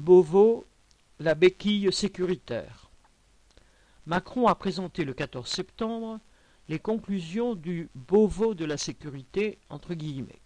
[0.00, 0.64] Beauvau,
[1.18, 2.88] la béquille sécuritaire.
[4.06, 6.20] Macron a présenté le 14 septembre
[6.68, 10.40] les conclusions du Beauvau de la sécurité entre guillemets.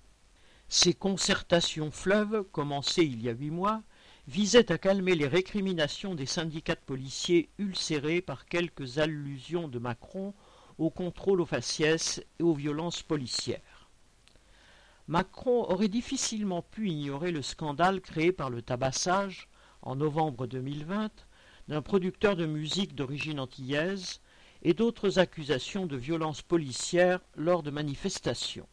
[0.70, 3.82] Ces concertations fleuves, commencées il y a huit mois,
[4.26, 10.32] visaient à calmer les récriminations des syndicats de policiers ulcérés par quelques allusions de Macron
[10.78, 13.60] au contrôle aux faciès et aux violences policières.
[15.12, 19.50] Macron aurait difficilement pu ignorer le scandale créé par le tabassage,
[19.82, 21.10] en novembre 2020,
[21.68, 24.22] d'un producteur de musique d'origine antillaise
[24.62, 28.66] et d'autres accusations de violences policières lors de manifestations.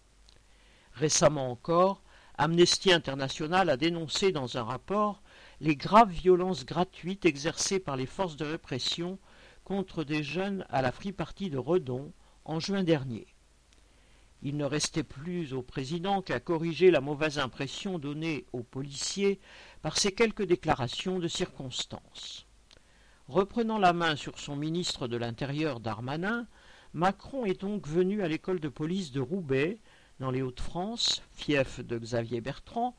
[0.94, 2.04] Récemment encore,
[2.38, 5.22] Amnesty International a dénoncé dans un rapport
[5.60, 9.20] les graves violences gratuites exercées par les forces de répression
[9.66, 12.14] contre des jeunes à la Free Party de Redon
[12.46, 13.28] en juin dernier.
[14.42, 19.40] Il ne restait plus au président qu'à corriger la mauvaise impression donnée aux policiers
[19.82, 22.46] par ces quelques déclarations de circonstance.
[23.28, 26.48] Reprenant la main sur son ministre de l'Intérieur Darmanin,
[26.94, 29.78] Macron est donc venu à l'école de police de Roubaix
[30.20, 32.96] dans les Hauts-de-France, fief de Xavier Bertrand,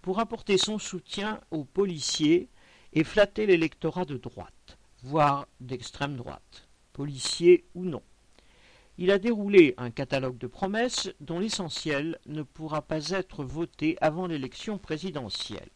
[0.00, 2.48] pour apporter son soutien aux policiers
[2.92, 8.02] et flatter l'électorat de droite, voire d'extrême droite, policiers ou non.
[8.96, 14.26] Il a déroulé un catalogue de promesses dont l'essentiel ne pourra pas être voté avant
[14.26, 15.70] l'élection présidentielle.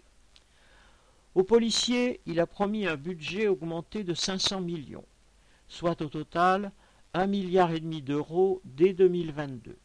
[1.34, 5.06] Aux policiers, il a promis un budget augmenté de 500 millions,
[5.69, 6.72] soit au total
[7.14, 9.77] un milliard et demi d'euros dès 2022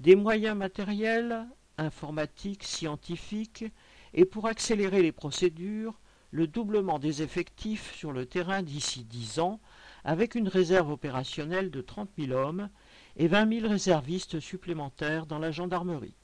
[0.00, 3.66] des moyens matériels, informatiques, scientifiques,
[4.14, 5.94] et pour accélérer les procédures,
[6.30, 9.60] le doublement des effectifs sur le terrain d'ici dix ans,
[10.04, 12.68] avec une réserve opérationnelle de trente mille hommes
[13.16, 16.16] et vingt mille réservistes supplémentaires dans la gendarmerie.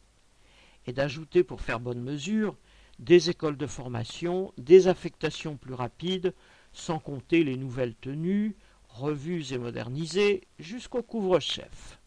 [0.86, 2.56] Et d'ajouter, pour faire bonne mesure,
[2.98, 6.34] des écoles de formation, des affectations plus rapides,
[6.72, 8.56] sans compter les nouvelles tenues,
[8.88, 11.98] revues et modernisées, jusqu'au couvre-chef.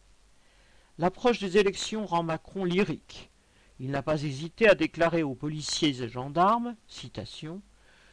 [0.98, 3.30] L'approche des élections rend Macron lyrique.
[3.78, 7.62] Il n'a pas hésité à déclarer aux policiers et gendarmes, citation,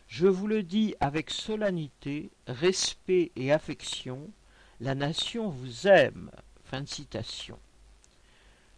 [0.08, 4.32] Je vous le dis avec solennité, respect et affection,
[4.80, 6.32] la nation vous aime.
[6.64, 7.60] Fin de citation.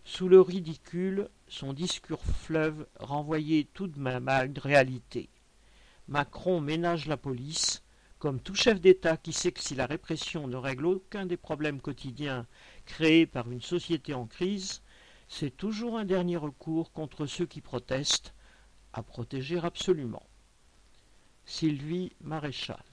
[0.04, 5.30] Sous le ridicule, son discours fleuve renvoyait tout de même à une réalité.
[6.08, 7.84] Macron ménage la police,
[8.18, 11.80] comme tout chef d'État qui sait que si la répression ne règle aucun des problèmes
[11.80, 12.48] quotidiens
[12.86, 14.82] créés par une société en crise,
[15.28, 18.34] c'est toujours un dernier recours contre ceux qui protestent,
[18.94, 20.29] à protéger absolument.
[21.50, 22.89] Sylvie Maréchal